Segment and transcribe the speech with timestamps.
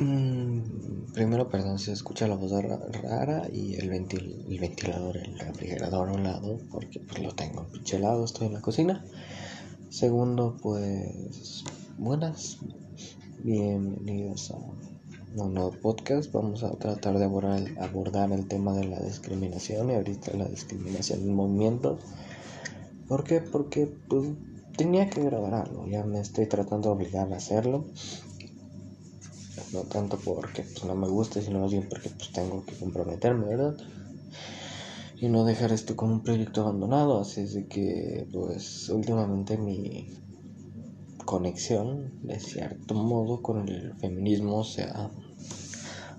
[0.00, 6.22] Mm, primero, perdón, se escucha la voz rara y el, ventilador, el refrigerador a un
[6.22, 9.04] lado, porque pues lo tengo pinche lado, estoy en la cocina.
[9.90, 11.64] Segundo, pues
[11.98, 12.58] buenas,
[13.42, 16.30] bienvenidos a un nuevo podcast.
[16.30, 21.22] Vamos a tratar de abordar, abordar el tema de la discriminación y ahorita la discriminación
[21.22, 21.98] en movimiento.
[23.08, 23.40] ¿Por qué?
[23.40, 24.28] Porque pues,
[24.76, 27.84] tenía que grabar algo, ya me estoy tratando de obligar a hacerlo
[29.72, 33.46] no tanto porque pues, no me guste, sino más bien porque pues tengo que comprometerme,
[33.46, 33.76] ¿verdad?
[35.20, 40.06] Y no dejar esto como un proyecto abandonado, así es de que pues últimamente mi
[41.24, 45.10] conexión de cierto modo con el feminismo se ha,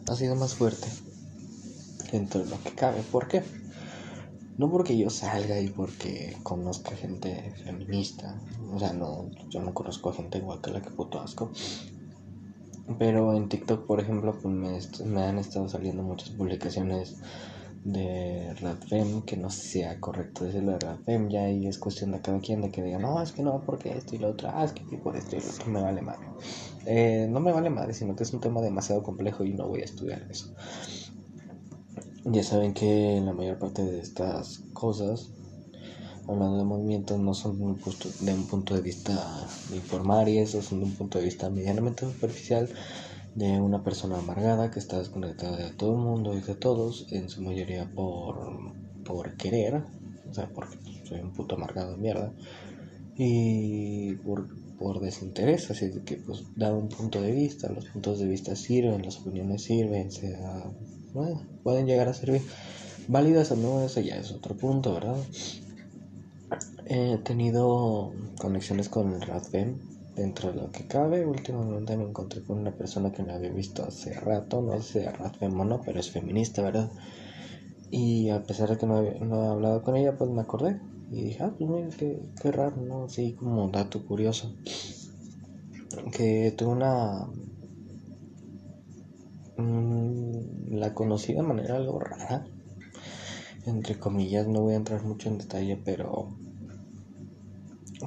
[0.07, 0.87] ha sido más fuerte
[2.11, 3.01] dentro de lo que cabe.
[3.11, 3.41] ¿Por qué?
[4.57, 8.39] No porque yo salga y porque conozca gente feminista.
[8.73, 11.49] O sea, no, yo no conozco gente igual que la que puto asco.
[12.97, 17.17] Pero en TikTok, por ejemplo, pues me, han estado saliendo muchas publicaciones
[17.83, 22.39] de Radfem, que no sea correcto decirlo de Radfem, ya ahí es cuestión de cada
[22.39, 24.73] quien de que diga, no, es que no, porque esto y lo otro, ah, es
[24.73, 26.27] que por esto y lo otro, me vale madre.
[26.85, 29.81] Eh, no me vale madre, sino que es un tema demasiado complejo y no voy
[29.81, 30.53] a estudiar eso.
[32.25, 35.31] Ya saben que la mayor parte de estas cosas
[36.29, 37.75] hablando de movimientos no son de un,
[38.45, 42.69] punto, de vista de y eso, son de un punto de vista medianamente superficial
[43.35, 47.29] de una persona amargada que está desconectada de todo el mundo y de todos, en
[47.29, 48.73] su mayoría por,
[49.05, 49.83] por querer,
[50.29, 52.33] o sea, porque soy un puto amargado de mierda,
[53.15, 58.27] y por, por desinterés, así que pues da un punto de vista, los puntos de
[58.27, 60.71] vista sirven, las opiniones sirven, sea,
[61.13, 62.41] bueno, pueden llegar a servir.
[63.07, 65.17] Válidas o no, eso ya es otro punto, ¿verdad?
[66.91, 69.77] He tenido conexiones con el Radfem
[70.15, 71.23] dentro de lo que cabe.
[71.23, 75.07] Últimamente me encontré con una persona que me había visto hace rato, no sé si
[75.07, 76.91] Radfem o no, pero es feminista, ¿verdad?
[77.91, 80.81] Y a pesar de que no, no he hablado con ella, pues me acordé.
[81.11, 83.03] Y dije, ah, pues mira, qué, qué raro, ¿no?
[83.03, 84.55] Así como dato curioso.
[86.11, 87.27] Que tuve una...
[89.57, 92.47] Mm, la conocí de manera algo rara.
[93.67, 96.35] Entre comillas, no voy a entrar mucho en detalle, pero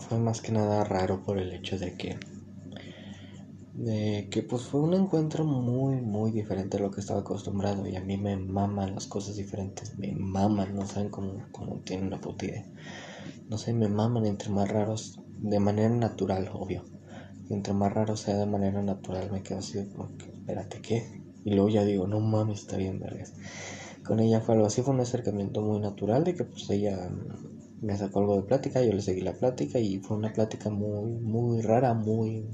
[0.00, 2.18] fue más que nada raro por el hecho de que
[3.74, 7.86] de que pues fue un encuentro muy muy diferente a lo que estaba acostumbrado.
[7.86, 9.98] Y a mí me maman las cosas diferentes.
[9.98, 12.64] Me maman no saben cómo, cómo tienen una puta idea.
[13.48, 16.84] No sé me maman entre más raros de manera natural obvio.
[17.50, 21.68] Entre más raro sea de manera natural me quedo así porque espérate qué y luego
[21.68, 23.32] ya digo no mames está bien vergas
[24.04, 27.10] con ella fue algo así fue un acercamiento muy natural de que pues ella
[27.82, 31.10] me sacó algo de plática, yo le seguí la plática y fue una plática muy,
[31.20, 32.46] muy rara, muy,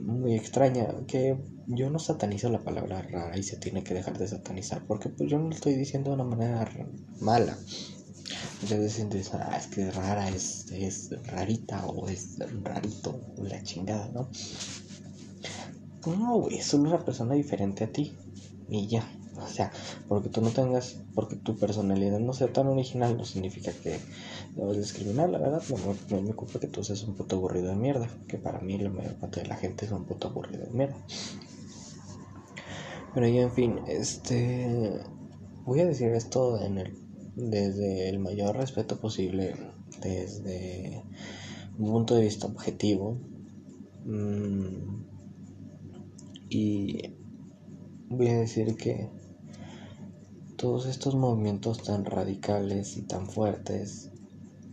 [0.00, 1.36] muy extraña, que
[1.66, 5.28] yo no satanizo la palabra rara y se tiene que dejar de satanizar, porque pues
[5.28, 6.70] yo no lo estoy diciendo de una manera
[7.20, 7.58] mala.
[8.62, 14.08] Muchas veces dicen, ah, es que rara, es, es rarita o es rarito, la chingada,
[14.12, 14.30] ¿no?
[16.06, 18.16] No, güey, solo una persona diferente a ti
[18.68, 19.04] y ya.
[19.42, 19.72] O sea,
[20.08, 23.98] porque tú no tengas, porque tu personalidad no sea tan original, no significa que
[24.56, 25.62] debes discriminar, la verdad.
[25.68, 28.78] No, no me culpa que tú seas un puto aburrido de mierda, que para mí
[28.78, 30.96] la mayor parte de la gente es un puto aburrido de mierda.
[33.14, 35.00] Pero ya, en fin, este.
[35.64, 36.96] Voy a decir esto en el,
[37.36, 39.54] desde el mayor respeto posible,
[40.00, 41.02] desde
[41.78, 43.18] un punto de vista objetivo.
[44.04, 45.04] Mm,
[46.48, 47.14] y
[48.08, 49.08] voy a decir que
[50.60, 54.10] todos estos movimientos tan radicales y tan fuertes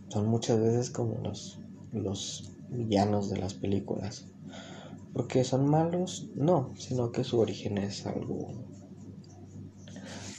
[0.08, 1.60] son muchas veces como los,
[1.92, 4.26] los villanos de las películas.
[5.14, 8.48] Porque son malos, no, sino que su origen es algo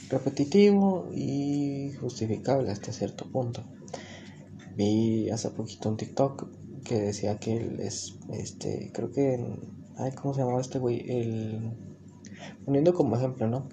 [0.08, 3.64] repetitivo y justificable hasta cierto punto.
[4.76, 6.46] Vi hace poquito un TikTok
[6.84, 9.44] que decía que él es, este, creo que,
[9.96, 11.10] ay, ¿cómo se llamaba este güey?
[11.10, 11.72] El,
[12.64, 13.68] poniendo como ejemplo, ¿no?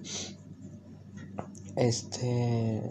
[1.77, 2.81] Este.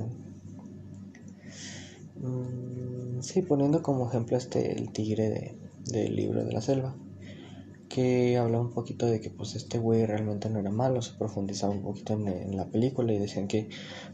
[2.20, 6.94] Mm, sí, poniendo como ejemplo este el tigre de, del libro de la selva.
[7.88, 11.72] Que habla un poquito de que pues este güey realmente no era malo, se profundizaba
[11.72, 13.68] un poquito en, la película y decían que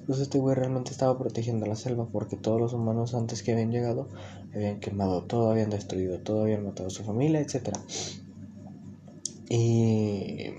[0.06, 3.72] pues este güey realmente estaba protegiendo la selva porque todos los humanos antes que habían
[3.72, 4.08] llegado
[4.54, 7.76] habían quemado todo, habían destruido todo, habían matado a su familia, etc.
[9.48, 10.50] Y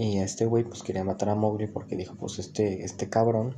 [0.00, 3.54] y este güey pues quería matar a Mowgli porque dijo, pues este, este cabrón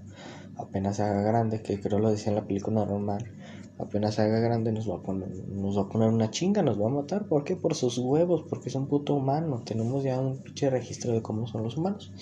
[0.57, 3.31] apenas se haga grande, que creo lo decía en la película normal,
[3.79, 6.83] apenas se haga grande nos va a poner, nos va a poner una chinga, nos
[6.83, 7.29] va a matar.
[7.29, 7.55] ¿Por qué?
[7.55, 9.63] Por sus huevos, porque es un puto humano.
[9.65, 12.13] Tenemos ya un pinche registro de cómo son los humanos.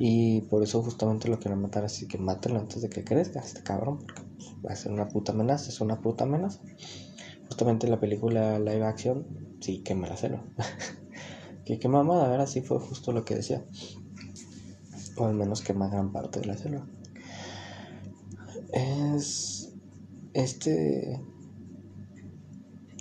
[0.00, 3.62] Y por eso justamente lo quiero matar, así que mátenlo antes de que crezca este
[3.62, 6.60] cabrón, porque pues, va a ser una puta amenaza, es una puta amenaza.
[7.48, 9.24] Justamente la película live action,
[9.60, 10.40] sí, que me la celo.
[11.66, 13.64] que qué mamada, a ver, así fue justo lo que decía.
[15.16, 16.86] O al menos que más gran parte de la selva.
[18.72, 19.74] Es
[20.32, 21.20] este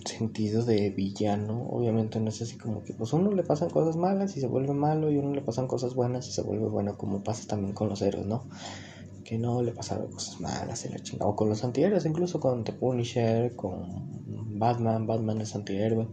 [0.06, 4.38] sentido de villano, obviamente no es así como que pues uno le pasan cosas malas
[4.38, 7.24] y se vuelve malo y uno le pasan cosas buenas y se vuelve bueno, como
[7.24, 8.48] pasa también con los héroes, ¿no?
[9.24, 12.64] Que no le pasaron cosas malas y la chingada, o con los antihéroes, incluso con
[12.64, 16.08] The Punisher, con Batman, Batman es antihéroe,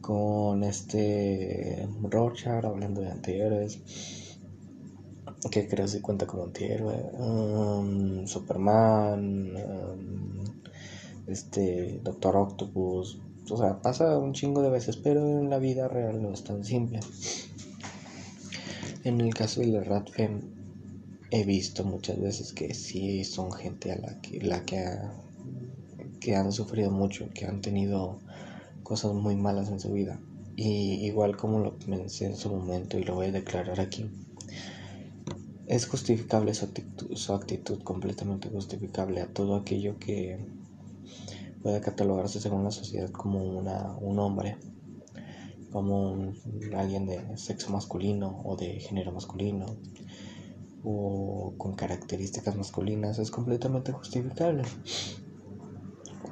[0.00, 3.80] con este Rorschach, hablando de antihéroes,
[5.50, 10.44] que creo que cuenta como antihéroe, um, Superman, um,
[11.26, 16.20] este Doctor Octopus, o sea, pasa un chingo de veces, pero en la vida real
[16.22, 17.00] no es tan simple.
[19.04, 20.40] En el caso de la Fem
[21.30, 24.84] he visto muchas veces que sí son gente a la que, la que,
[26.20, 28.18] que han sufrido mucho, que han tenido
[28.88, 30.18] cosas muy malas en su vida.
[30.56, 34.10] Y igual como lo pensé en su momento y lo voy a declarar aquí,
[35.66, 40.38] es justificable su actitud, su actitud completamente justificable a todo aquello que
[41.62, 44.56] puede catalogarse según la sociedad como una, un hombre,
[45.70, 46.32] como
[46.74, 49.66] alguien de sexo masculino o de género masculino
[50.82, 54.62] o con características masculinas es completamente justificable.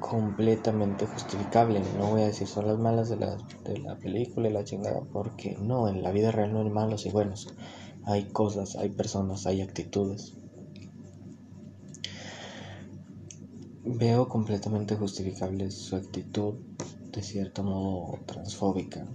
[0.01, 1.81] Completamente justificable.
[1.99, 5.01] No voy a decir son las malas de la, de la película y la chingada,
[5.13, 7.49] porque no, en la vida real no hay malos y buenos.
[8.05, 10.35] Hay cosas, hay personas, hay actitudes.
[13.85, 16.55] Veo completamente justificable su actitud
[17.13, 19.07] de cierto modo transfóbica.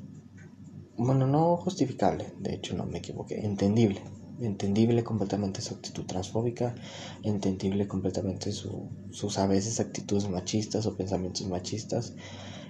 [0.97, 4.01] Bueno, no justificable, de hecho no me equivoqué, entendible.
[4.41, 6.75] Entendible completamente su actitud transfóbica,
[7.23, 12.13] entendible completamente sus a veces actitudes machistas o pensamientos machistas,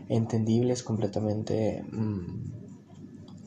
[0.09, 2.61] entendibles completamente mm,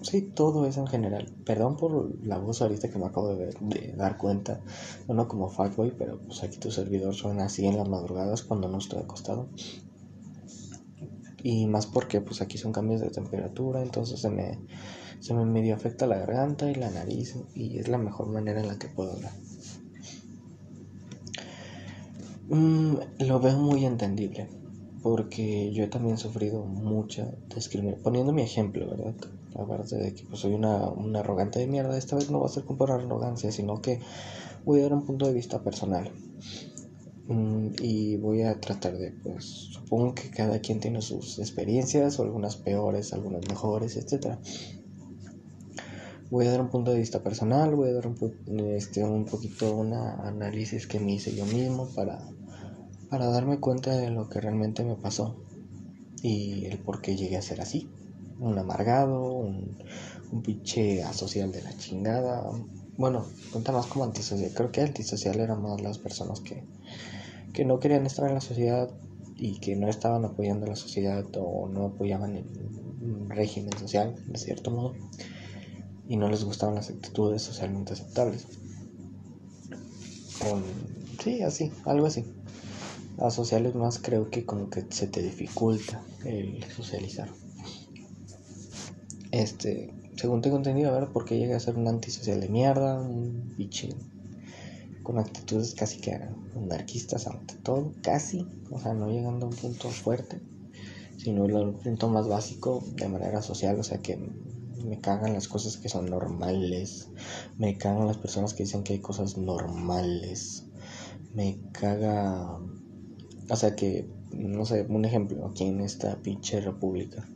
[0.04, 1.32] Sí, todo eso en general.
[1.46, 4.60] Perdón por la voz ahorita que me acabo de, dar cuenta.
[5.08, 8.78] No como fuckboy, pero pues aquí tu servidor suena así en las madrugadas cuando no
[8.78, 9.48] estoy acostado.
[11.42, 14.58] Y más porque pues aquí son cambios de temperatura, entonces se me,
[15.20, 18.68] se me medio afecta la garganta y la nariz y es la mejor manera en
[18.68, 19.32] la que puedo hablar.
[22.48, 24.48] Mm, lo veo muy entendible
[25.04, 28.02] porque yo también he sufrido mucha discriminación.
[28.02, 29.14] Poniendo mi ejemplo, ¿verdad?
[29.54, 30.86] Aparte de que pues, soy una,
[31.18, 34.00] arrogante de mierda, esta vez no va a ser por arrogancia, sino que
[34.64, 36.10] voy a dar un punto de vista personal.
[37.28, 42.56] Mm, y voy a tratar de, pues, supongo que cada quien tiene sus experiencias, algunas
[42.56, 44.38] peores, algunas mejores, etc.
[46.30, 48.16] Voy a dar un punto de vista personal, voy a dar un,
[48.70, 52.18] este, un poquito un análisis que me hice yo mismo para
[53.14, 55.36] para darme cuenta de lo que realmente me pasó
[56.20, 57.88] y el por qué llegué a ser así.
[58.40, 59.78] Un amargado, un,
[60.32, 62.42] un pinche asocial de la chingada.
[62.96, 64.50] Bueno, cuenta más como antisocial.
[64.52, 66.64] Creo que antisocial eran más las personas que,
[67.52, 68.90] que no querían estar en la sociedad
[69.36, 74.72] y que no estaban apoyando la sociedad o no apoyaban el régimen social, de cierto
[74.72, 74.94] modo,
[76.08, 78.46] y no les gustaban las actitudes socialmente aceptables.
[81.22, 82.24] sí, así, algo así
[83.18, 87.30] a sociales más creo que como que se te dificulta el socializar.
[89.30, 93.00] Este, según tengo entendido, a ver por qué llegué a ser un antisocial de mierda,
[93.00, 93.94] un bichín
[95.02, 96.18] con actitudes casi que
[96.56, 100.40] anarquistas ante todo, casi, o sea, no llegando a un punto fuerte,
[101.18, 104.18] sino un punto más básico de manera social, o sea, que
[104.84, 107.08] me cagan las cosas que son normales,
[107.58, 110.64] me cagan las personas que dicen que hay cosas normales,
[111.34, 112.58] me caga
[113.50, 117.28] o sea que, no sé, un ejemplo, aquí en esta pinche república.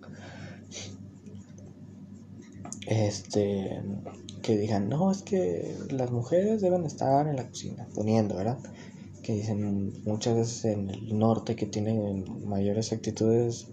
[2.87, 3.83] Este,
[4.43, 8.59] que digan, no, es que las mujeres deben estar en la cocina, poniendo, ¿verdad?
[9.23, 13.69] Que dicen muchas veces en el norte que tienen mayores actitudes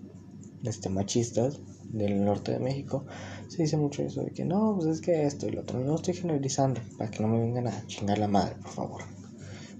[0.63, 1.61] este, machistas
[1.93, 3.05] del norte de México,
[3.47, 5.79] se dice mucho eso de que no, pues es que esto y lo otro.
[5.79, 9.01] No estoy generalizando para que no me vengan a chingar la madre, por favor.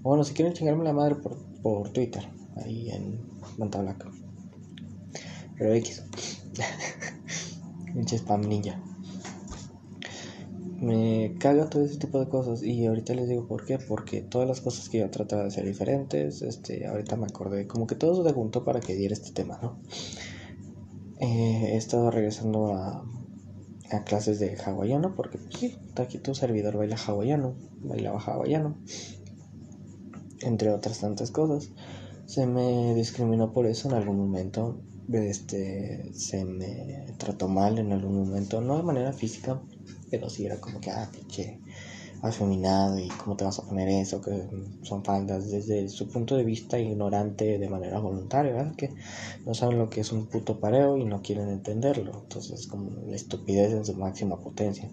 [0.02, 2.22] Bueno, si quieren chingarme la madre por, por Twitter,
[2.56, 3.20] ahí en
[3.58, 4.10] Manta Blanca.
[5.58, 6.04] Pero X.
[7.94, 8.78] Pinche spam ninja.
[10.80, 14.46] me caga todo ese tipo de cosas y ahorita les digo por qué, porque todas
[14.46, 18.22] las cosas que yo trataba de ser diferentes, este, ahorita me acordé, como que todo
[18.22, 19.80] se juntó para que diera este tema, ¿no?
[21.18, 23.02] Eh, he estado regresando a,
[23.90, 28.76] a clases de hawaiano porque pues, aquí tu servidor baila hawaiano, bailaba hawaiano,
[30.40, 31.70] entre otras tantas cosas.
[32.26, 34.80] Se me discriminó por eso en algún momento,
[35.12, 39.62] este, se me trató mal en algún momento, no de manera física,
[40.10, 41.60] pero sí era como que, ah, pinche
[42.22, 44.48] afeminado y cómo te vas a poner eso, que
[44.82, 48.76] son faldas desde su punto de vista ignorante de manera voluntaria, ¿verdad?
[48.76, 48.90] Que
[49.44, 52.22] no saben lo que es un puto pareo y no quieren entenderlo.
[52.22, 54.90] Entonces, como la estupidez en su máxima potencia.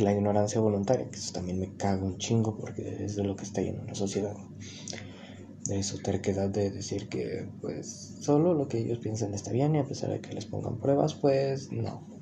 [0.00, 3.44] La ignorancia voluntaria, que eso también me caga un chingo porque es de lo que
[3.44, 4.36] está lleno la sociedad.
[5.66, 9.78] De su terquedad de decir que, pues, solo lo que ellos piensan está bien y
[9.78, 12.17] a pesar de que les pongan pruebas, pues, no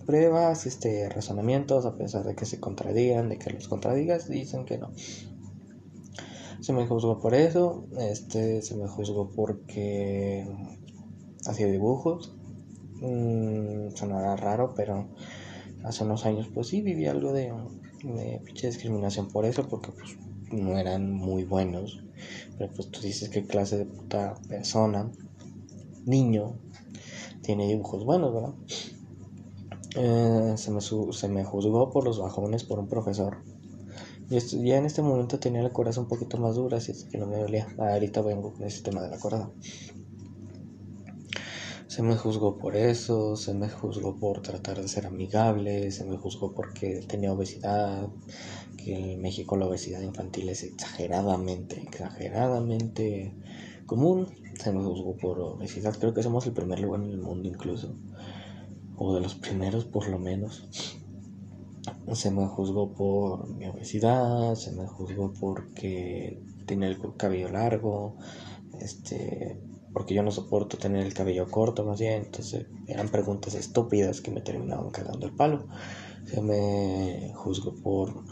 [0.00, 4.78] pruebas, este, razonamientos, a pesar de que se contradigan, de que los contradigas, dicen que
[4.78, 4.90] no.
[6.60, 10.46] Se me juzgó por eso, este, se me juzgó porque
[11.46, 12.34] hacía dibujos.
[13.00, 15.08] Mm, sonará raro, pero
[15.84, 17.52] hace unos años pues sí viví algo de,
[18.02, 20.18] de pinche discriminación por eso, porque pues
[20.52, 22.02] no eran muy buenos.
[22.58, 25.10] Pero pues tú dices qué clase de puta persona,
[26.04, 26.58] niño,
[27.42, 28.54] tiene dibujos buenos, ¿verdad?
[29.96, 33.38] Eh, se, me se me juzgó por los bajones por un profesor.
[34.30, 37.26] Y ya en este momento tenía la coraza un poquito más dura, así que no
[37.26, 37.66] me dolía.
[37.78, 39.50] Ahorita vengo con ese tema de la coraza.
[41.88, 46.16] Se me juzgó por eso, se me juzgó por tratar de ser amigable, se me
[46.16, 48.08] juzgó porque tenía obesidad,
[48.76, 53.34] que en México la obesidad infantil es exageradamente, exageradamente
[53.86, 54.28] común.
[54.62, 57.96] Se me juzgó por obesidad, creo que somos el primer lugar en el mundo incluso
[59.02, 60.68] o de los primeros por lo menos.
[62.12, 68.18] Se me juzgó por mi obesidad, se me juzgó porque tenía el cabello largo,
[68.78, 69.58] este,
[69.94, 74.32] porque yo no soporto tener el cabello corto más bien, entonces eran preguntas estúpidas que
[74.32, 75.66] me terminaban cagando el palo.
[76.26, 78.22] Se me juzgó por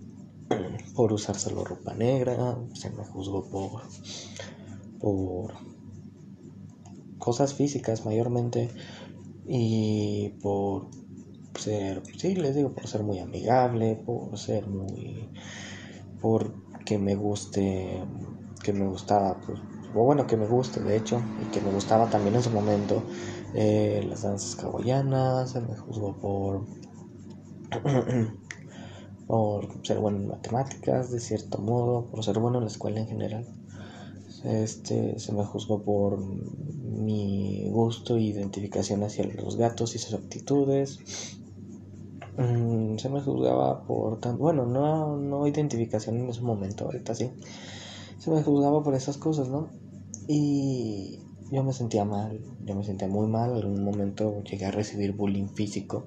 [0.94, 3.80] por usar solo ropa negra, se me juzgó por
[5.00, 5.54] por
[7.18, 8.68] cosas físicas mayormente
[9.48, 10.88] y por
[11.58, 15.28] ser, sí, les digo, por ser muy amigable, por ser muy,
[16.20, 18.02] por que me guste,
[18.62, 19.58] que me gustaba, pues,
[19.94, 23.02] o bueno, que me guste, de hecho, y que me gustaba también en su momento
[23.54, 26.66] eh, las danzas hawaianas, se me juzgó por,
[29.26, 33.08] por ser bueno en matemáticas, de cierto modo, por ser bueno en la escuela en
[33.08, 33.46] general.
[34.46, 41.00] Este, se me juzgó por mi gusto e identificación hacia los gatos y sus actitudes.
[42.38, 47.30] Mm, se me juzgaba por tan, bueno, no, no identificación en ese momento, ahorita sí.
[48.18, 49.68] Se me juzgaba por esas cosas, ¿no?
[50.28, 51.18] Y
[51.50, 53.50] yo me sentía mal, yo me sentía muy mal.
[53.50, 56.06] En algún momento llegué a recibir bullying físico,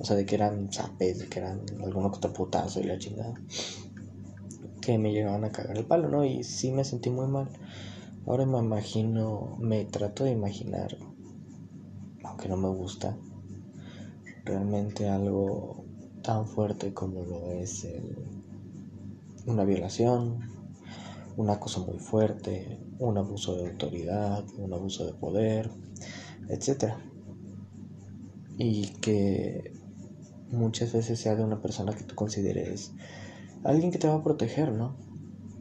[0.00, 3.34] o sea, de que eran zapes, de que eran que te putazo y la chingada
[4.88, 6.24] que me llegaban a cagar el palo, ¿no?
[6.24, 7.50] Y sí me sentí muy mal.
[8.26, 10.96] Ahora me imagino, me trato de imaginar,
[12.24, 13.14] aunque no me gusta,
[14.46, 15.84] realmente algo
[16.22, 17.86] tan fuerte como lo es
[19.44, 20.38] una violación,
[21.36, 25.70] un acoso muy fuerte, un abuso de autoridad, un abuso de poder,
[26.48, 26.94] etc.
[28.56, 29.70] Y que
[30.50, 32.92] muchas veces sea de una persona que tú consideres
[33.64, 34.96] alguien que te va a proteger, ¿no?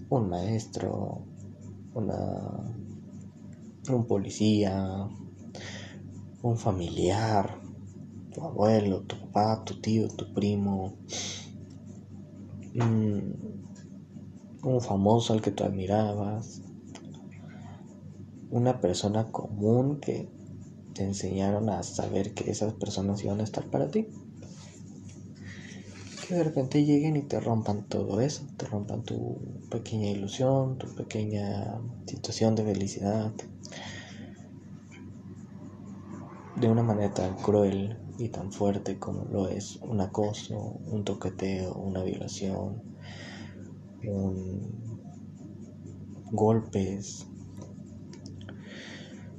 [0.09, 1.25] Un maestro,
[1.93, 2.75] una,
[3.89, 5.07] un policía,
[6.41, 7.59] un familiar,
[8.33, 10.93] tu abuelo, tu papá, tu tío, tu primo,
[12.75, 13.19] mm,
[14.63, 16.61] un famoso al que tú admirabas,
[18.49, 20.29] una persona común que
[20.93, 24.07] te enseñaron a saber que esas personas iban a estar para ti
[26.27, 29.39] que de repente lleguen y te rompan todo eso, te rompan tu
[29.72, 33.31] pequeña ilusión, tu pequeña situación de felicidad,
[36.57, 41.74] de una manera tan cruel y tan fuerte como lo es un acoso, un toqueteo,
[41.75, 42.81] una violación,
[44.03, 45.07] un
[46.31, 47.25] golpes.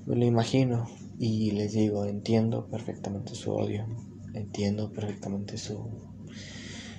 [0.07, 3.85] Me lo imagino y les digo, entiendo perfectamente su odio,
[4.33, 6.07] entiendo perfectamente su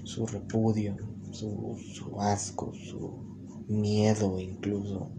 [0.10, 0.98] su repudio,
[1.32, 1.78] su,
[2.20, 5.12] asco, su miedo incluso.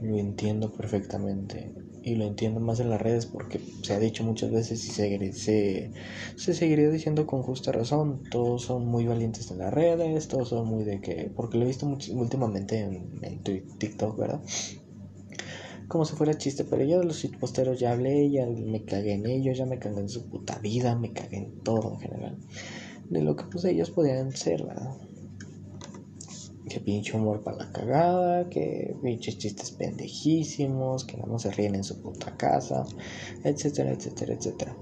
[0.00, 4.50] Lo entiendo perfectamente y lo entiendo más en las redes porque se ha dicho muchas
[4.50, 5.92] veces y se, se,
[6.36, 8.22] se seguiría diciendo con justa razón.
[8.30, 11.68] Todos son muy valientes en las redes, todos son muy de que, porque lo he
[11.68, 13.42] visto últimamente en,
[13.78, 14.42] TikTok, ¿verdad?
[15.88, 19.26] Como si fuera chiste, pero yo de los posteros ya hablé, ya me cagué en
[19.26, 22.38] ellos, ya me cagué en su puta vida, me cagué en todo en general.
[23.10, 24.96] De lo que pues ellos podían ser, ¿verdad?
[26.68, 31.84] que pinche humor para la cagada, que pinches chistes pendejísimos, que no se ríen en
[31.84, 32.84] su puta casa,
[33.44, 34.76] etcétera, etcétera, etcétera.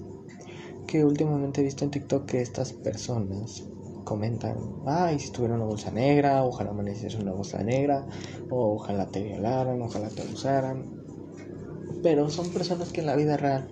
[0.86, 3.64] Que últimamente he visto en TikTok que estas personas
[4.04, 8.06] comentan, ay, si tuviera una bolsa negra, ojalá amaneciese una bolsa negra,
[8.50, 10.84] o ojalá te violaran, ojalá te abusaran.
[12.02, 13.68] Pero son personas que en la vida real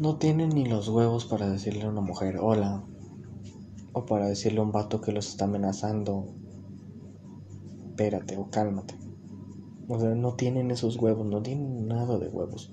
[0.00, 2.82] no tienen ni los huevos para decirle a una mujer hola,
[3.92, 6.26] o para decirle a un vato que los está amenazando,
[7.90, 8.94] espérate o cálmate.
[9.88, 12.72] O sea, no tienen esos huevos, no tienen nada de huevos.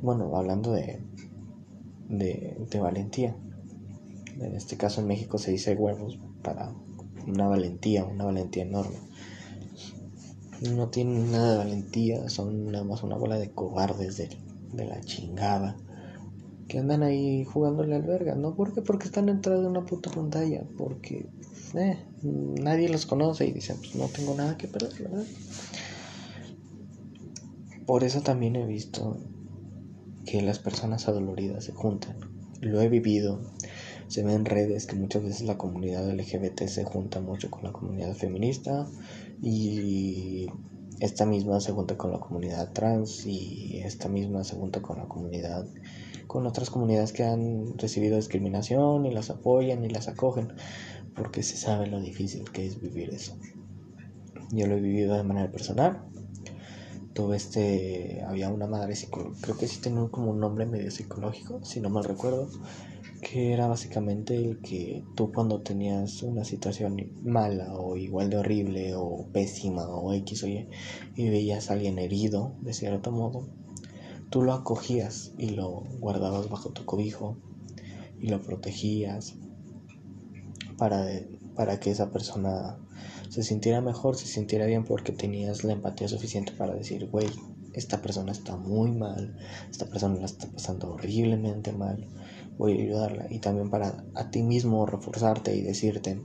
[0.00, 1.02] bueno, hablando de,
[2.08, 3.36] de, valentía.
[4.40, 6.72] En este caso en México se dice huevos para
[7.26, 8.96] una valentía, una valentía enorme.
[10.74, 14.30] No tienen nada de valentía, son nada más una bola de cobardes de,
[14.72, 15.76] de la chingada
[16.68, 18.54] que andan ahí jugándole al verga, ¿no?
[18.54, 18.82] ¿Por qué?
[18.82, 21.28] Porque están entrando en una puta pantalla, porque
[21.74, 25.24] eh, nadie los conoce y dicen, pues no tengo nada que perder, ¿verdad?
[27.86, 29.16] Por eso también he visto
[30.24, 32.16] que las personas adoloridas se juntan.
[32.60, 33.40] Lo he vivido.
[34.08, 37.72] Se ve en redes que muchas veces la comunidad LGBT se junta mucho con la
[37.72, 38.86] comunidad feminista
[39.42, 40.46] y
[41.00, 45.06] esta misma se junta con la comunidad trans y esta misma se junta con la
[45.06, 45.66] comunidad
[46.36, 50.52] con otras comunidades que han recibido discriminación y las apoyan y las acogen,
[51.14, 53.38] porque se sabe lo difícil que es vivir eso.
[54.50, 56.04] Yo lo he vivido de manera personal.
[57.14, 61.64] Todo este, había una madre psicológica, creo que sí tenía como un nombre medio psicológico,
[61.64, 62.50] si no mal recuerdo,
[63.22, 68.94] que era básicamente el que tú cuando tenías una situación mala o igual de horrible
[68.94, 70.68] o pésima o X o Y
[71.14, 73.48] y veías a alguien herido de cierto modo,
[74.30, 77.36] tú lo acogías y lo guardabas bajo tu cobijo
[78.20, 79.34] y lo protegías
[80.78, 81.06] para,
[81.54, 82.78] para que esa persona
[83.28, 87.28] se sintiera mejor, se sintiera bien porque tenías la empatía suficiente para decir, güey,
[87.76, 89.36] esta persona está muy mal,
[89.70, 92.08] esta persona la está pasando horriblemente mal,
[92.56, 93.26] voy a ayudarla.
[93.30, 96.22] Y también para a ti mismo reforzarte y decirte,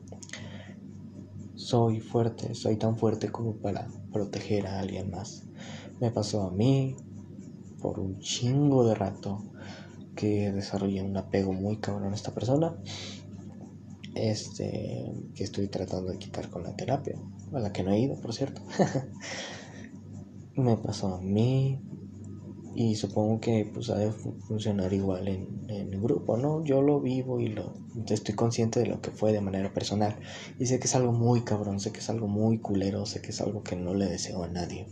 [1.55, 5.43] soy fuerte, soy tan fuerte como para proteger a alguien más.
[5.99, 6.95] Me pasó a mí,
[7.81, 9.43] por un chingo de rato
[10.15, 12.75] que desarrollé un apego muy cabrón a esta persona.
[14.13, 17.17] Este, que estoy tratando de quitar con la terapia,
[17.53, 18.61] a la que no he ido, por cierto.
[20.55, 21.79] me pasó a mí
[22.75, 26.63] y supongo que pues ha de funcionar igual en, el grupo, ¿no?
[26.63, 27.73] Yo lo vivo y lo
[28.09, 30.17] estoy consciente de lo que fue de manera personal
[30.59, 33.29] y sé que es algo muy cabrón, sé que es algo muy culero, sé que
[33.29, 34.87] es algo que no le deseo a nadie.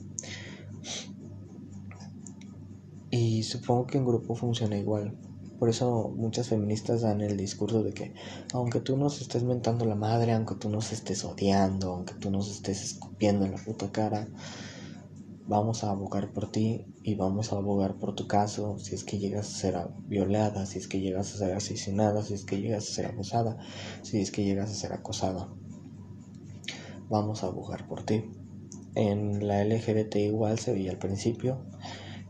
[3.12, 5.17] Y supongo que en grupo funciona igual.
[5.58, 8.13] Por eso muchas feministas dan el discurso de que
[8.54, 12.50] aunque tú nos estés mentando la madre, aunque tú nos estés odiando, aunque tú nos
[12.50, 14.28] estés escupiendo en la puta cara,
[15.48, 19.17] vamos a abogar por ti y vamos a abogar por tu caso si es que
[19.17, 22.88] llegas a ser violada, si es que llegas a ser asesinada, si es que llegas
[22.88, 23.58] a ser abusada,
[24.04, 25.50] si es que llegas a ser acosada.
[27.10, 28.24] Vamos a abogar por ti.
[28.95, 31.58] En la LGBT igual se veía al principio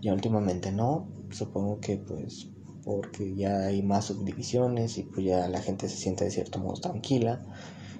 [0.01, 2.49] ya últimamente no, supongo que pues
[2.83, 6.79] porque ya hay más subdivisiones y pues ya la gente se siente de cierto modo
[6.79, 7.43] tranquila,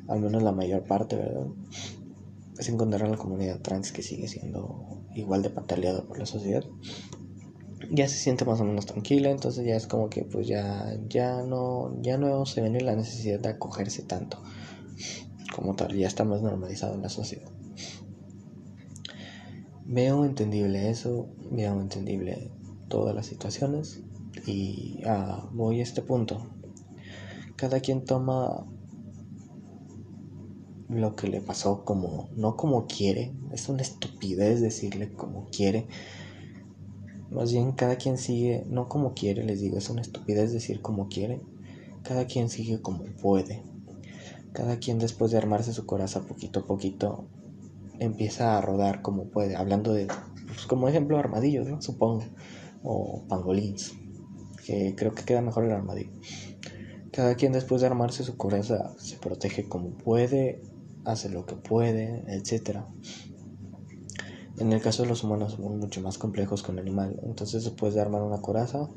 [0.07, 1.47] al menos la mayor parte, ¿verdad?
[2.57, 6.63] Es encontrar a la comunidad trans que sigue siendo igual de pataleada por la sociedad.
[7.91, 11.43] Ya se siente más o menos tranquila, entonces ya es como que pues ya, ya
[11.43, 14.41] no, ya no se ve la necesidad de acogerse tanto
[15.55, 17.51] como tal, ya está más normalizado en la sociedad.
[19.91, 22.51] Veo entendible eso, veo entendible
[22.89, 24.03] todas las situaciones
[24.45, 26.45] y ah, voy a este punto.
[27.55, 28.67] Cada quien toma
[30.89, 35.87] lo que le pasó como, no como quiere, es una estupidez decirle como quiere.
[37.31, 41.09] Más bien cada quien sigue, no como quiere, les digo, es una estupidez decir como
[41.09, 41.41] quiere.
[42.03, 43.63] Cada quien sigue como puede.
[44.53, 47.25] Cada quien después de armarse su corazón poquito a poquito
[47.99, 50.07] empieza a rodar como puede, hablando de,
[50.47, 51.81] pues, como ejemplo, armadillos, ¿no?
[51.81, 52.23] Supongo,
[52.83, 53.93] o pangolins,
[54.65, 56.11] que creo que queda mejor el armadillo.
[57.11, 60.61] Cada quien después de armarse su coraza se protege como puede,
[61.05, 62.81] hace lo que puede, etc.
[64.59, 67.17] En el caso de los humanos somos mucho más complejos que un animal.
[67.23, 68.89] Entonces después de armar una coraza,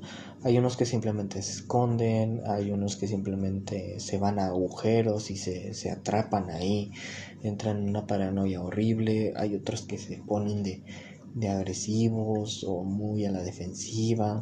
[0.42, 5.36] hay unos que simplemente se esconden, hay unos que simplemente se van a agujeros y
[5.36, 6.90] se, se atrapan ahí,
[7.42, 10.84] entran en una paranoia horrible, hay otros que se ponen de,
[11.34, 14.40] de agresivos o muy a la defensiva,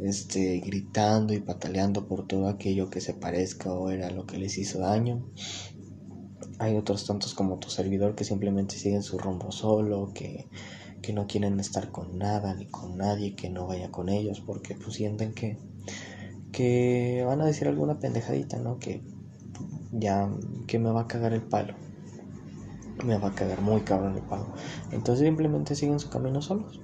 [0.00, 4.56] este, gritando y pataleando por todo aquello que se parezca o era lo que les
[4.58, 5.26] hizo daño.
[6.58, 10.48] Hay otros tantos como tu servidor que simplemente siguen su rumbo solo, que,
[11.02, 14.74] que no quieren estar con nada ni con nadie, que no vaya con ellos porque
[14.74, 15.58] pues sienten que,
[16.52, 18.78] que van a decir alguna pendejadita, ¿no?
[18.78, 19.02] Que
[19.92, 20.28] ya
[20.66, 21.74] que me va a cagar el palo.
[23.04, 24.46] Me va a cagar muy cabrón el palo.
[24.92, 26.80] Entonces simplemente siguen su camino solos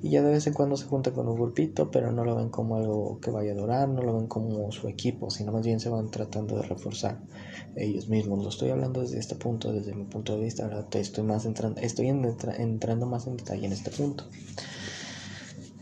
[0.00, 2.50] y ya de vez en cuando se junta con un grupito, pero no lo ven
[2.50, 5.80] como algo que vaya a durar, no lo ven como su equipo, sino más bien
[5.80, 7.18] se van tratando de reforzar
[7.74, 8.42] ellos mismos.
[8.42, 11.80] Lo estoy hablando desde este punto, desde mi punto de vista, ahora estoy más entrando,
[11.80, 14.24] estoy entrando más en detalle en este punto.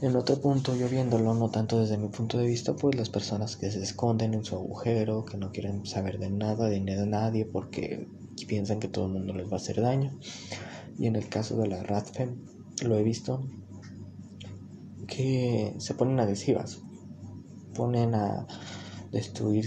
[0.02, 3.56] En otro punto, yo viéndolo, no tanto desde mi punto de vista, pues las personas
[3.56, 8.06] que se esconden en su agujero, que no quieren saber de nada, de nadie, porque
[8.46, 10.12] piensan que todo el mundo les va a hacer daño.
[10.98, 12.44] Y en el caso de la Radfem,
[12.84, 13.48] lo he visto,
[15.08, 16.82] que se ponen agresivas,
[17.74, 18.46] ponen a
[19.12, 19.66] destruir,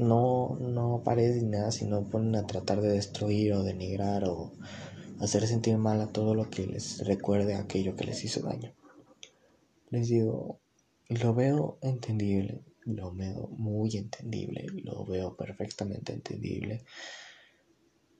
[0.00, 4.50] no, no paredes ni nada, sino ponen a tratar de destruir o denigrar o
[5.20, 8.72] hacer sentir mal a todo lo que les recuerde aquello que les hizo daño.
[9.94, 10.60] Les digo,
[11.08, 16.84] lo veo entendible, lo veo muy entendible, lo veo perfectamente entendible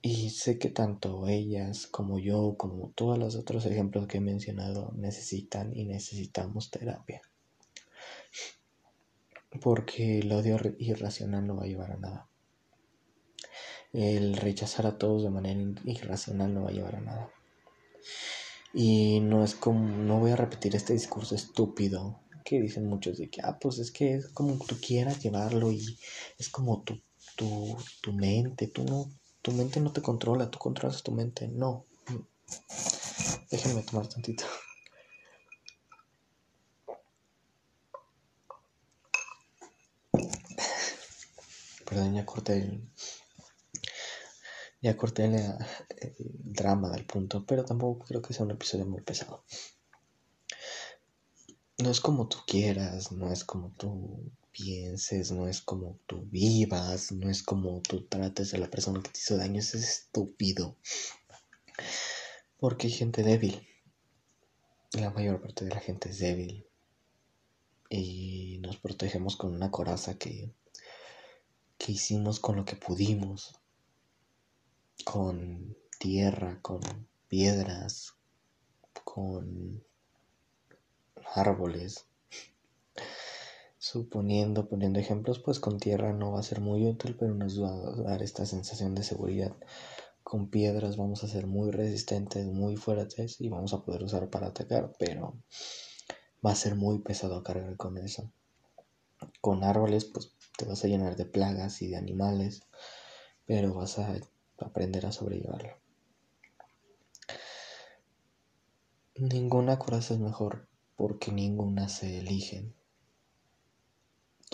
[0.01, 4.93] y sé que tanto ellas como yo, como todos los otros ejemplos que he mencionado,
[4.95, 7.23] necesitan y necesitamos terapia.
[9.61, 12.29] Porque el odio irracional no va a llevar a nada.
[13.93, 17.33] El rechazar a todos de manera irracional no va a llevar a nada.
[18.75, 23.31] Y no es como, no voy a repetir este discurso estúpido que dicen muchos de
[23.31, 25.99] que, ah, pues es que es como tú quieras llevarlo y
[26.39, 27.01] es como tu,
[27.37, 29.11] tu, tu mente, tú no,
[29.43, 31.49] tu mente no te controla, tú controlas tu mente.
[31.49, 31.87] No.
[33.51, 34.45] Déjenme tomar tantito.
[41.87, 42.91] Perdón, ya corté el.
[44.85, 45.57] Ya corté el,
[46.19, 49.43] drama del punto, pero tampoco creo que sea un episodio muy pesado.
[51.79, 57.13] No es como tú quieras, no es como tú pienses, no es como tú vivas,
[57.13, 60.77] no es como tú trates a la persona que te hizo daño, es estúpido.
[62.59, 63.67] Porque hay gente débil.
[64.93, 66.67] La mayor parte de la gente es débil.
[67.89, 70.53] Y nos protegemos con una coraza que,
[71.79, 73.64] que hicimos con lo que pudimos.
[75.15, 76.81] Con tierra, con
[77.29, 78.17] piedras,
[79.05, 79.81] con
[81.37, 82.05] árboles
[83.79, 87.69] Suponiendo, poniendo ejemplos, pues con tierra no va a ser muy útil, pero nos va
[87.69, 89.55] a dar esta sensación de seguridad.
[90.25, 94.49] Con piedras vamos a ser muy resistentes, muy fuertes y vamos a poder usar para
[94.49, 95.39] atacar, pero
[96.45, 98.33] va a ser muy pesado cargar con eso.
[99.41, 102.63] Con árboles, pues te vas a llenar de plagas y de animales,
[103.47, 104.13] pero vas a
[104.65, 105.77] aprender a sobrellevarlo.
[109.17, 112.75] Ninguna coraza es mejor porque ninguna se elige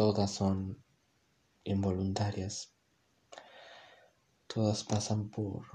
[0.01, 0.83] todas son
[1.63, 2.73] involuntarias,
[4.47, 5.67] todas pasan por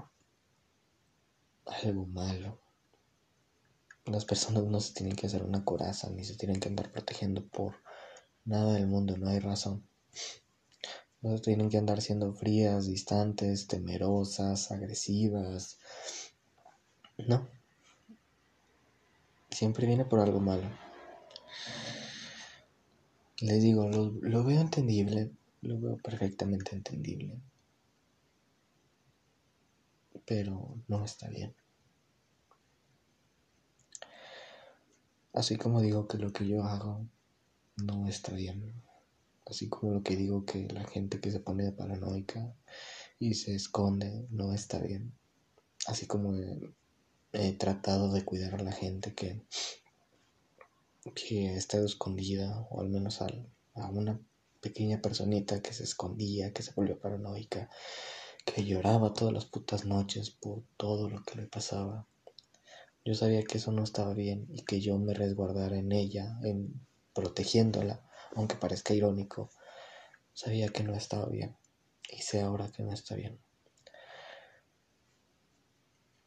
[1.64, 2.60] algo malo.
[4.04, 7.46] Las personas no se tienen que hacer una coraza ni se tienen que andar protegiendo
[7.46, 7.76] por
[8.44, 9.88] nada del mundo, no hay razón.
[11.22, 15.78] No tienen que andar siendo frías, distantes, temerosas, agresivas.
[17.26, 17.48] No.
[19.50, 20.68] Siempre viene por algo malo.
[23.40, 27.38] Les digo, lo, veo entendible, lo veo perfectamente entendible,
[30.24, 31.54] pero no está bien.
[35.34, 37.06] Así como digo que lo que yo hago
[37.76, 38.85] no está bien.
[39.46, 42.54] Así como lo que digo que la gente que se pone paranoica
[43.18, 45.14] y se esconde no está bien.
[45.86, 46.34] Así como
[47.32, 49.42] he tratado de cuidar a la gente que
[51.14, 53.28] que ha estado escondida, o al menos a,
[53.74, 54.20] a una
[54.60, 57.70] pequeña personita que se escondía, que se volvió paranoica,
[58.44, 62.06] que lloraba todas las putas noches por todo lo que le pasaba.
[63.04, 66.80] Yo sabía que eso no estaba bien y que yo me resguardara en ella, en
[67.14, 68.05] protegiéndola,
[68.36, 69.50] aunque parezca irónico,
[70.32, 71.56] sabía que no estaba bien
[72.10, 73.40] y sé ahora que no está bien.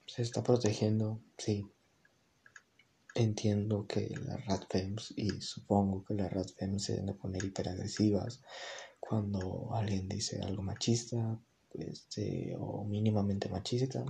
[0.09, 1.67] se está protegiendo, sí.
[3.13, 8.41] Entiendo que las ratfems y supongo que las ratfems se deben poner hiperagresivas
[8.99, 11.39] cuando alguien dice algo machista
[11.73, 14.03] este, o mínimamente machista.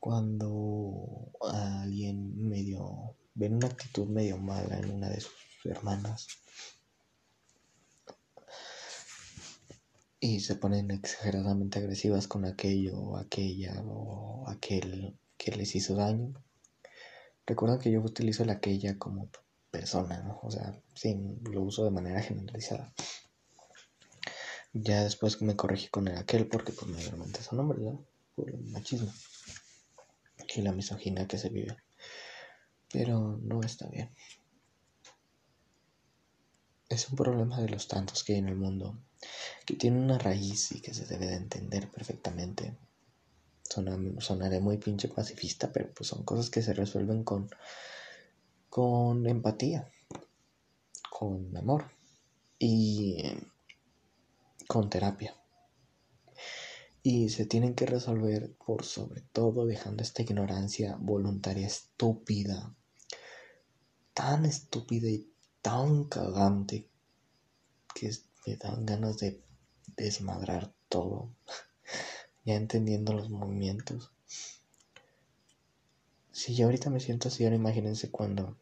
[0.00, 6.26] Cuando alguien medio una actitud medio mala en una de sus hermanas
[10.20, 16.32] y se ponen exageradamente agresivas con aquello o aquella o aquel que les hizo daño.
[17.46, 19.30] Recuerda que yo utilizo la aquella como
[19.70, 20.40] persona, ¿no?
[20.42, 22.92] O sea, sí, lo uso de manera generalizada.
[24.72, 28.04] Ya después me corregí con el aquel porque pues mayormente son hombres, ¿no?
[28.34, 29.12] Por el machismo
[30.54, 31.76] y la misoginia que se vive.
[32.92, 34.10] Pero no está bien.
[36.88, 38.98] Es un problema de los tantos que hay en el mundo
[39.64, 42.76] que tiene una raíz y que se debe de entender perfectamente.
[44.20, 47.50] sonaré muy pinche pacifista, pero pues son cosas que se resuelven con,
[48.70, 49.90] con empatía,
[51.10, 51.90] con amor
[52.58, 53.22] y
[54.66, 55.34] con terapia.
[57.02, 62.74] Y se tienen que resolver por sobre todo dejando esta ignorancia voluntaria estúpida,
[64.14, 65.30] tan estúpida y
[65.62, 66.88] tan cagante
[67.94, 69.40] que es me dan ganas de
[69.96, 71.30] desmadrar todo,
[72.44, 74.10] ya entendiendo los movimientos.
[76.32, 78.56] Si yo ahorita me siento así, ahora imagínense cuando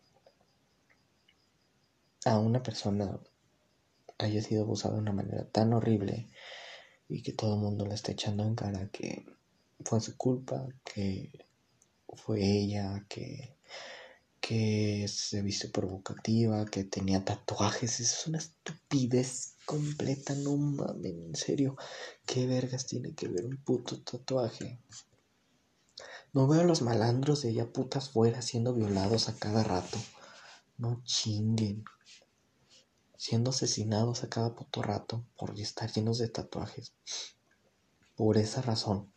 [2.24, 3.20] a una persona
[4.18, 6.28] haya sido abusada de una manera tan horrible
[7.08, 9.26] y que todo el mundo le esté echando en cara que
[9.84, 11.30] fue su culpa, que
[12.14, 13.56] fue ella, que
[14.46, 17.98] que se vistió provocativa, que tenía tatuajes.
[17.98, 21.76] Es una estupidez completa, no mames, en serio.
[22.24, 24.80] ¿Qué vergas tiene que ver un puto tatuaje?
[26.32, 29.98] No veo a los malandros de ella putas fuera siendo violados a cada rato.
[30.78, 31.84] No chinguen.
[33.18, 36.94] Siendo asesinados a cada puto rato por estar llenos de tatuajes.
[38.14, 39.12] Por esa razón.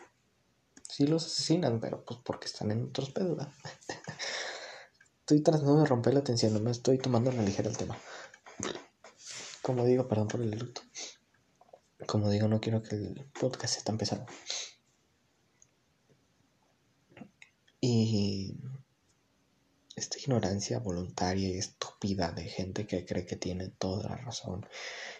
[0.81, 3.37] Sí los asesinan, pero pues porque están en otros pedos.
[5.19, 7.95] Estoy tratando de romper la tensión, no me estoy tomando la ligera el tema.
[9.69, 10.81] Como digo, perdón por el luto.
[12.07, 14.25] Como digo, no quiero que el podcast esté tan.
[17.79, 18.57] Y
[19.95, 24.65] esta ignorancia voluntaria y estúpida de gente que cree que tiene toda la razón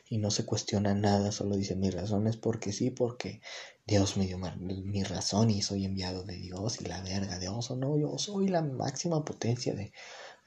[0.10, 3.42] y no se cuestiona nada, solo dice mi razón es porque sí, porque
[3.86, 7.76] Dios me dio mi razón y soy enviado de Dios y la verga, Dios o
[7.76, 9.94] no, yo soy la máxima potencia de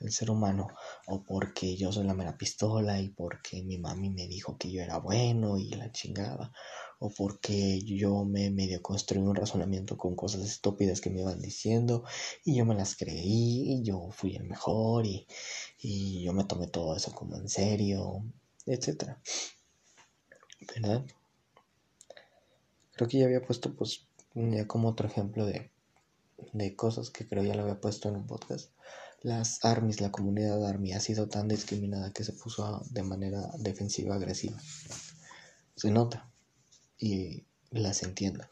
[0.02, 0.68] el ser humano
[1.06, 4.82] o porque yo soy la mera pistola y porque mi mami me dijo que yo
[4.82, 6.52] era bueno y la chingada
[6.98, 12.04] o porque yo me medio construí un razonamiento con cosas estúpidas que me iban diciendo
[12.44, 15.26] y yo me las creí y yo fui el mejor y,
[15.80, 18.22] y yo me tomé todo eso como en serio,
[18.66, 19.20] etcétera.
[20.74, 21.04] ¿Verdad?
[22.92, 25.72] Creo que ya había puesto, pues, ya como otro ejemplo de,
[26.52, 28.70] de cosas que creo ya lo había puesto en un podcast.
[29.22, 34.16] Las armies, la comunidad army ha sido tan discriminada que se puso de manera defensiva
[34.16, 34.58] agresiva.
[35.76, 36.28] Se nota
[36.98, 38.44] y las entiendo.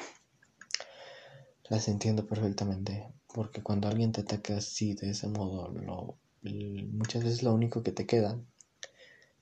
[1.69, 7.43] Las entiendo perfectamente porque cuando alguien te ataca así de ese modo, lo, muchas veces
[7.43, 8.39] lo único que te queda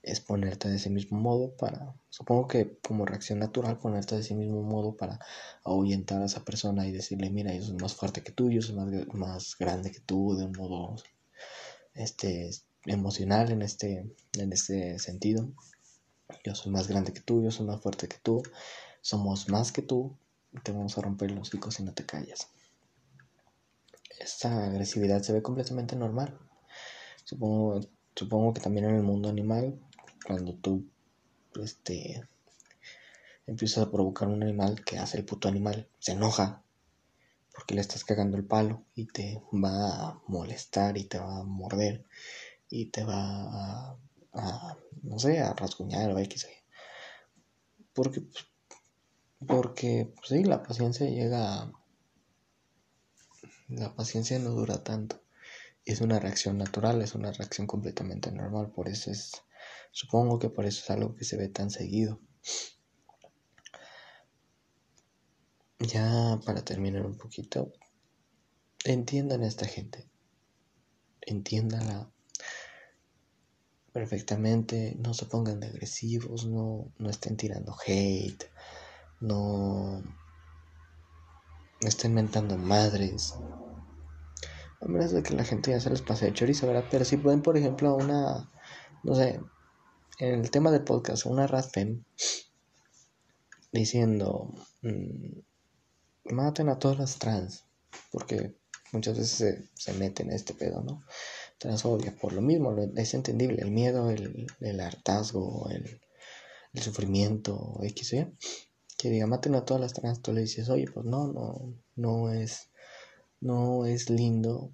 [0.03, 4.35] es ponerte de ese mismo modo para, supongo que como reacción natural, ponerte de ese
[4.35, 5.19] mismo modo para
[5.65, 8.77] ahuyentar a esa persona y decirle, mira, yo soy más fuerte que tú, yo soy
[8.77, 10.97] más, más grande que tú, de un modo
[11.99, 12.51] este,
[12.87, 15.53] emocional en este, en este sentido.
[16.45, 18.43] Yo soy más grande que tú, yo soy más fuerte que tú,
[19.01, 20.17] somos más que tú,
[20.63, 22.49] te vamos a romper los hocico si no te callas.
[24.19, 26.39] Esta agresividad se ve completamente normal.
[27.25, 27.81] Supongo,
[28.15, 29.79] supongo que también en el mundo animal
[30.27, 30.87] cuando tú
[31.63, 32.29] este
[33.47, 36.63] empiezas a provocar un animal que hace el puto animal, se enoja
[37.59, 41.43] porque le estás cagando el palo y te va a molestar y te va a
[41.43, 42.07] morder
[42.71, 43.99] y te va
[44.33, 46.47] a, no sé, a rasguñar o X.
[47.93, 48.23] Porque,
[49.45, 51.73] porque, pues sí, la paciencia llega,
[53.67, 55.21] la paciencia no dura tanto.
[55.85, 59.43] Es una reacción natural, es una reacción completamente normal, por eso es
[59.91, 62.21] Supongo que por eso es algo que se ve tan seguido.
[65.81, 67.73] Ya para terminar un poquito,
[68.85, 70.09] entiendan a esta gente.
[71.21, 72.11] Entiéndanla
[73.93, 74.97] perfectamente.
[74.99, 78.51] No se pongan de agresivos, no, no estén tirando hate,
[79.21, 80.03] no
[81.81, 83.35] estén mentando madres.
[84.81, 86.87] A menos de que la gente ya se les pase de chorizo, ¿verdad?
[86.91, 88.51] Pero si pueden, por ejemplo, una,
[89.05, 89.41] no sé,
[90.19, 92.03] en el tema del podcast, una Radfem
[93.73, 95.41] diciendo, mmm,
[96.31, 97.65] maten a todas las trans,
[98.11, 98.55] porque
[98.93, 101.03] muchas veces se, meten en este pedo, ¿no?
[101.59, 106.01] Transfobia, por lo mismo, es entendible, el miedo, el, hartazgo, el,
[106.81, 108.27] sufrimiento, X, ¿sí?
[108.97, 112.33] que diga maten a todas las trans, tú le dices, oye, pues no, no, no
[112.33, 112.69] es,
[113.41, 114.73] no es lindo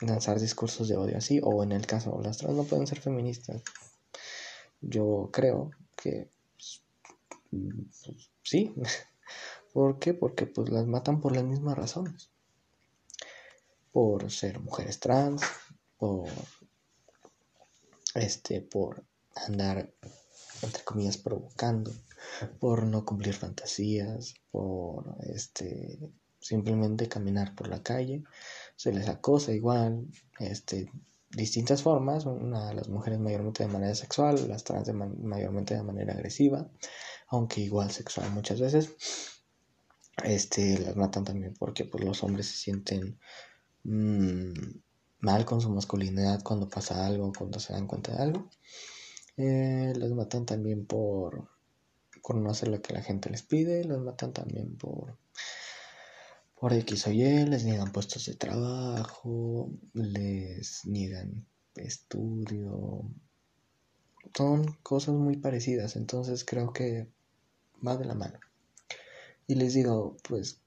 [0.00, 3.62] lanzar discursos de odio así, o en el caso, las trans no pueden ser feministas.
[4.80, 6.82] Yo creo que pues,
[8.42, 8.74] sí.
[9.72, 10.14] ¿Por qué?
[10.14, 12.30] Porque pues las matan por las mismas razones.
[13.92, 15.42] Por ser mujeres trans,
[15.98, 16.28] por
[18.14, 19.04] este, por
[19.34, 19.92] andar
[20.62, 21.92] entre comillas provocando,
[22.58, 25.98] por no cumplir fantasías, por este
[26.40, 28.24] simplemente caminar por la calle,
[28.76, 30.06] se les acosa igual,
[30.38, 30.90] este
[31.30, 36.68] distintas formas, una, las mujeres mayormente de manera sexual, las trans mayormente de manera agresiva,
[37.28, 38.90] aunque igual sexual muchas veces.
[40.24, 43.18] Este las matan también porque pues los hombres se sienten
[43.84, 44.52] mmm,
[45.20, 48.50] mal con su masculinidad cuando pasa algo, cuando se dan cuenta de algo.
[49.36, 51.48] Eh, las matan también por
[52.22, 55.16] por no hacer lo que la gente les pide, los matan también por,
[56.58, 63.02] por X o Y, les niegan puestos de trabajo, les niegan estudio,
[64.36, 67.08] son cosas muy parecidas, entonces creo que
[67.86, 68.38] va de la mano.
[69.50, 70.60] Y les digo, pues,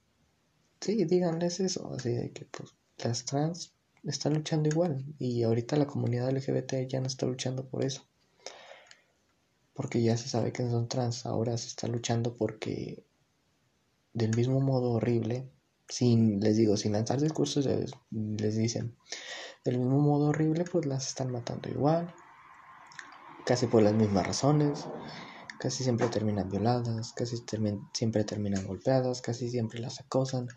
[0.82, 3.72] sí, díganles eso, así de que pues las trans
[4.04, 8.06] están luchando igual y ahorita la comunidad LGBT ya no está luchando por eso
[9.74, 13.06] porque ya se sabe que son trans, ahora se está luchando porque
[14.12, 15.50] del mismo modo horrible,
[15.88, 17.66] sin, les digo, sin lanzar discursos,
[18.12, 18.98] les dicen,
[19.64, 22.14] del mismo modo horrible, pues las están matando igual,
[23.46, 24.86] casi por las mismas razones,
[25.64, 27.42] casi siempre terminan violadas, casi
[27.94, 30.50] siempre terminan golpeadas, casi siempre las acosan,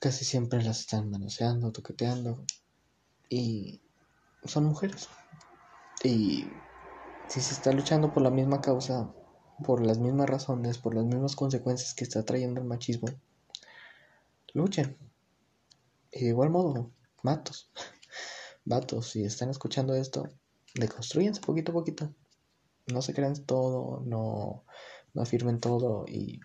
[0.00, 2.42] casi siempre las están manoseando, toqueteando,
[3.28, 3.82] y
[4.44, 5.10] son mujeres.
[6.02, 6.46] Y
[7.28, 9.12] si se está luchando por la misma causa,
[9.62, 13.08] por las mismas razones, por las mismas consecuencias que está trayendo el machismo,
[14.54, 14.96] luchen.
[16.10, 17.70] Y de igual modo, matos,
[18.64, 20.30] vatos, si están escuchando esto,
[20.74, 22.14] deconstruyense poquito a poquito.
[22.86, 24.64] No se crean todo, no,
[25.14, 26.40] no afirmen todo y,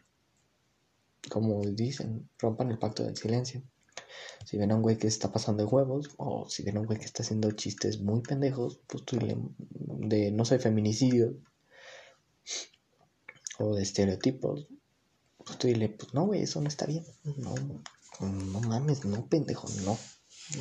[1.29, 3.61] como dicen, rompan el pacto del silencio.
[4.45, 6.85] Si ven a un güey que está pasando de huevos, o si ven a un
[6.85, 9.37] güey que está haciendo chistes muy pendejos, pues tú le,
[10.07, 11.35] de, no sé, feminicidio,
[13.59, 14.67] o de estereotipos,
[15.45, 17.05] pues tú dile, pues no, güey, eso no está bien.
[17.37, 17.53] No,
[18.21, 19.97] no mames, no, pendejo, no.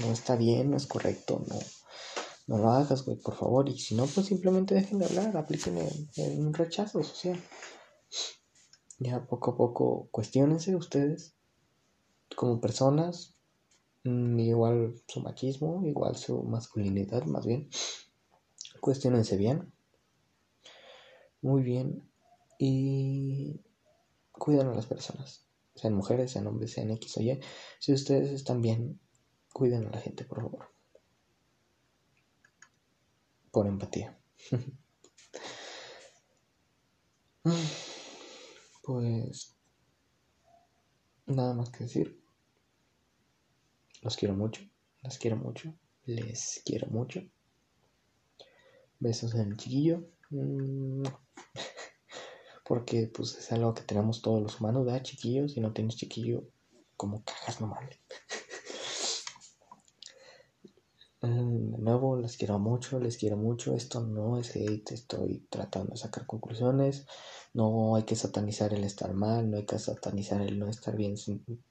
[0.01, 1.59] No está bien, no es correcto, no.
[2.49, 3.69] No lo hagas, güey, por favor.
[3.69, 5.79] Y si no, pues simplemente dejen de hablar, apliquen
[6.17, 7.41] un rechazo social.
[8.99, 11.37] Ya poco a poco cuestionense ustedes
[12.35, 13.39] como personas,
[14.05, 17.69] Mm, igual su machismo, igual su masculinidad, más bien.
[18.81, 19.73] Cuestionense bien.
[21.43, 22.09] Muy bien.
[22.59, 23.61] Y
[24.33, 25.47] cuiden a las personas.
[25.75, 27.41] Sean mujeres, sean hombres, sean X o Y.
[27.81, 29.01] Si ustedes están bien,
[29.53, 30.78] cuiden a la gente, por favor.
[33.51, 34.19] Por empatía.
[38.83, 39.57] pues
[41.27, 42.19] nada más que decir.
[44.03, 44.63] Los quiero mucho,
[45.03, 47.21] las quiero mucho, les quiero mucho.
[49.01, 50.09] Besos en el chiquillo.
[50.31, 51.03] Mm.
[52.65, 55.03] Porque pues es algo que tenemos todos los humanos, ¿verdad?
[55.03, 56.45] Chiquillos, si no tienes chiquillo,
[56.97, 57.89] como cagas nomás.
[61.21, 63.75] Mm, de nuevo, les quiero mucho, les quiero mucho.
[63.75, 67.07] Esto no es hate, estoy tratando de sacar conclusiones.
[67.55, 71.15] No hay que satanizar el estar mal, no hay que satanizar el no estar bien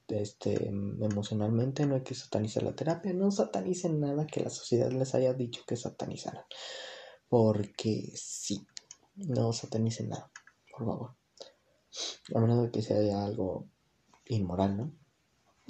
[0.10, 3.14] este, emocionalmente, no hay que satanizar la terapia.
[3.14, 6.44] No satanicen nada que la sociedad les haya dicho que satanizaran.
[7.30, 8.66] Porque sí,
[9.16, 10.32] no satanicen nada,
[10.72, 11.16] por favor.
[12.36, 13.68] A menos de que sea algo
[14.26, 14.94] inmoral, ¿no?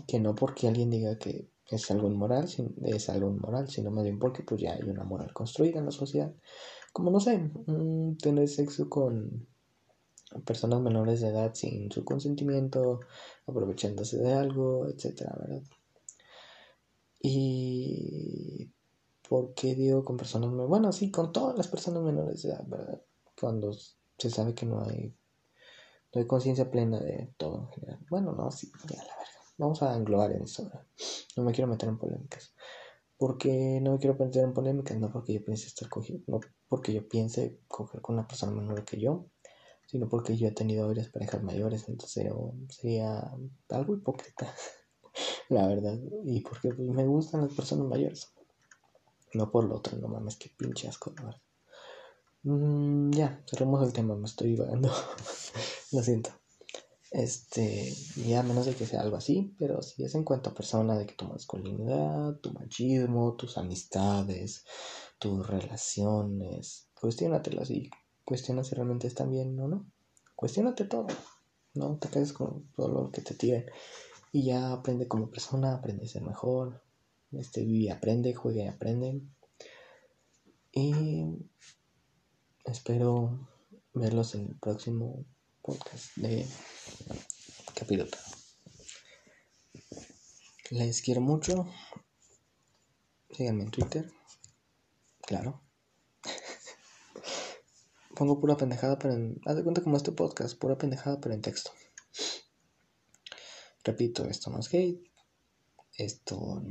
[0.08, 2.48] Que no porque alguien diga que es algo inmoral,
[2.84, 5.92] es algo inmoral, sino más bien porque pues ya hay una moral construida en la
[5.92, 6.34] sociedad.
[6.94, 9.48] Como no sé, mm, tener sexo con
[10.46, 13.02] personas menores de edad sin su consentimiento,
[13.46, 15.64] aprovechándose de algo, etcétera, ¿verdad?
[17.22, 18.72] Y
[19.28, 20.70] ¿por qué digo con personas menores?
[20.70, 23.02] Bueno, sí, con todas las personas menores de edad, ¿verdad?
[23.40, 23.74] Cuando
[24.18, 25.14] se sabe que no hay
[26.12, 28.06] Doy conciencia plena de todo en general.
[28.10, 29.37] Bueno, no, sí, ya la verga.
[29.58, 30.70] Vamos a englobar en eso.
[31.36, 32.54] No me quiero meter en polémicas.
[33.18, 36.40] Porque no me quiero meter en polémicas, no porque yo piense estar cogiendo, no
[36.70, 39.26] porque yo piense coger con una persona menor que yo,
[39.88, 42.32] sino porque yo he tenido varias parejas mayores, entonces
[42.70, 43.34] sería
[43.70, 44.54] algo hipócrita,
[45.50, 48.32] la verdad, y porque pues, me gustan las personas mayores,
[49.34, 51.42] no por lo otro, no mames, que pinche asco, la verdad.
[52.44, 54.90] Mm, ya, cerremos el tema, me estoy divagando.
[55.92, 56.30] Lo siento.
[57.12, 57.94] Este,
[58.28, 61.06] ya menos de que sea algo así, pero si es en cuanto a persona, de
[61.06, 64.66] que tu masculinidad, tu machismo, tus amistades,
[65.20, 67.90] tus relaciones, cuestionatelas y
[68.26, 69.86] cuestiona si realmente están bien o no.
[70.36, 71.08] Cuestiónate todo,
[71.74, 73.66] no te quedes con todo lo que te tiren.
[74.32, 76.84] Y ya aprende como persona, aprende a ser mejor.
[77.32, 79.22] Este, vive y aprende, juega y aprende.
[80.74, 81.26] Y
[82.68, 83.48] Espero
[83.94, 85.24] verlos en el próximo
[85.68, 86.48] podcast de
[87.76, 88.18] Capilota.
[90.72, 91.68] Les quiero mucho.
[93.32, 94.10] Síganme en Twitter.
[95.24, 95.62] Claro.
[98.16, 99.42] Pongo pura pendejada, pero en.
[99.46, 101.72] Haz de cuenta como este podcast, pura pendejada, pero en texto.
[103.84, 105.04] Repito, esto no es hate.
[105.98, 106.62] Esto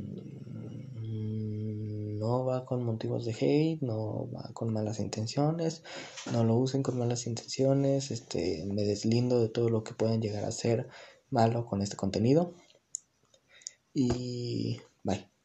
[2.27, 5.83] no va con motivos de hate, no va con malas intenciones,
[6.33, 10.43] no lo usen con malas intenciones, este, me deslindo de todo lo que pueden llegar
[10.43, 10.89] a ser
[11.29, 12.53] malo con este contenido.
[13.93, 15.36] Y bye.